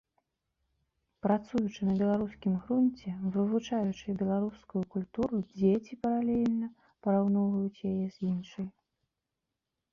[1.25, 6.67] Працуючы на беларускім грунце, вывучаючы беларускую культуру, дзеці паралельна
[7.07, 8.67] параўноўваюць яе з іншай.